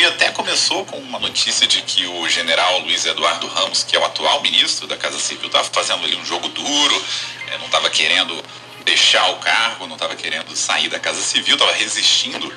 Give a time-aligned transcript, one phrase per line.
[0.00, 3.98] E até começou com uma notícia de que o general Luiz Eduardo Ramos, que é
[3.98, 7.04] o atual ministro da Casa Civil, estava fazendo ali um jogo duro,
[7.48, 8.42] é, não estava querendo
[8.82, 12.50] deixar o cargo, não estava querendo sair da Casa Civil, estava resistindo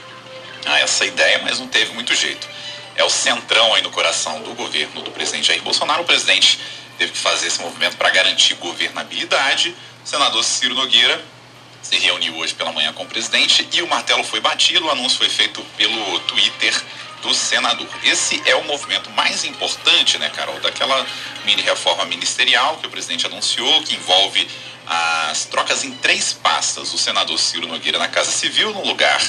[0.66, 2.48] a essa ideia, mas não teve muito jeito.
[2.96, 6.04] É o centrão aí no coração do governo do presidente Jair Bolsonaro.
[6.04, 6.58] O presidente
[6.98, 9.76] teve que fazer esse movimento para garantir governabilidade.
[10.06, 11.22] O senador Ciro Nogueira
[11.82, 14.86] se reuniu hoje pela manhã com o presidente e o martelo foi batido.
[14.86, 16.74] O anúncio foi feito pelo Twitter
[17.24, 17.88] do senador.
[18.04, 21.06] Esse é o movimento mais importante, né, Carol, daquela
[21.46, 24.48] mini reforma ministerial que o presidente anunciou, que envolve
[24.86, 26.94] as trocas em três pastas.
[26.94, 29.22] O senador Ciro Nogueira na Casa Civil, no lugar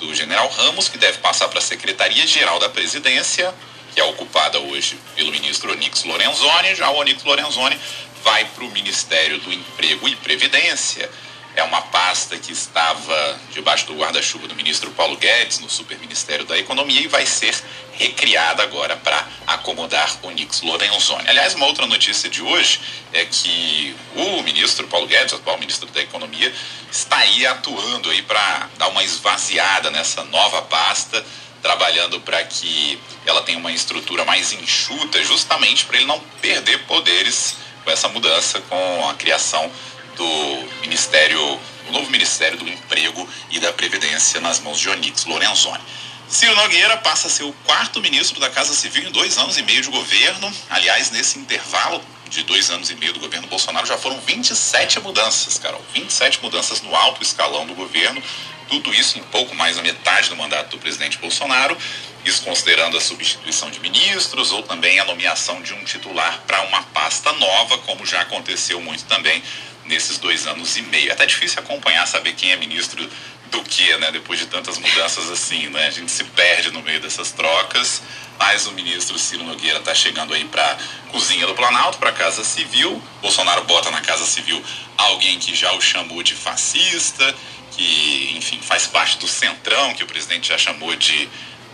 [0.00, 3.54] do general Ramos, que deve passar para a Secretaria-Geral da Presidência,
[3.94, 6.74] que é ocupada hoje pelo ministro Onix Lorenzoni.
[6.74, 7.80] Já o Onix Lorenzoni
[8.24, 11.08] vai para o Ministério do Emprego e Previdência
[11.56, 16.56] é uma pasta que estava debaixo do guarda-chuva do ministro Paulo Guedes, no Superministério da
[16.58, 17.54] Economia, e vai ser
[17.94, 21.26] recriada agora para acomodar o Nix Lorenzoni.
[21.26, 22.78] Aliás, uma outra notícia de hoje
[23.10, 26.52] é que o ministro Paulo Guedes, atual ministro da Economia,
[26.92, 31.24] está aí atuando aí para dar uma esvaziada nessa nova pasta,
[31.62, 37.56] trabalhando para que ela tenha uma estrutura mais enxuta, justamente para ele não perder poderes
[37.82, 39.72] com essa mudança, com a criação
[40.16, 45.84] do Ministério, o novo Ministério do Emprego e da Previdência nas mãos de Onix Lorenzoni.
[46.26, 49.62] Ciro Nogueira passa a ser o quarto ministro da Casa Civil em dois anos e
[49.62, 50.50] meio de governo.
[50.70, 55.58] Aliás, nesse intervalo de dois anos e meio do governo Bolsonaro já foram 27 mudanças,
[55.58, 55.84] Carol.
[55.92, 58.22] 27 mudanças no alto escalão do governo.
[58.68, 61.76] Tudo isso em pouco mais da metade do mandato do presidente Bolsonaro.
[62.24, 66.82] Isso considerando a substituição de ministros ou também a nomeação de um titular para uma
[66.82, 69.42] pasta nova, como já aconteceu muito também
[69.84, 71.10] nesses dois anos e meio.
[71.10, 73.08] É até difícil acompanhar, saber quem é ministro
[73.50, 74.10] do que, né?
[74.10, 75.86] Depois de tantas mudanças assim, né?
[75.86, 78.02] A gente se perde no meio dessas trocas.
[78.48, 80.78] Mas o ministro Ciro Nogueira está chegando aí para
[81.10, 83.02] cozinha do Planalto, para Casa Civil.
[83.20, 84.62] Bolsonaro bota na Casa Civil
[84.96, 87.34] alguém que já o chamou de fascista,
[87.72, 91.28] que, enfim, faz parte do centrão, que o presidente já chamou de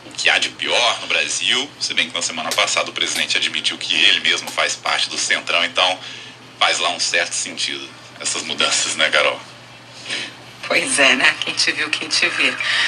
[0.07, 1.71] o que há de pior no Brasil.
[1.79, 5.19] Se bem que na semana passada o presidente admitiu que ele mesmo faz parte do
[5.19, 5.99] centrão, então
[6.59, 7.87] faz lá um certo sentido
[8.19, 9.39] essas mudanças, né, Carol?
[10.67, 11.37] Pois é, né?
[11.41, 12.57] Quem te viu, quem te vê.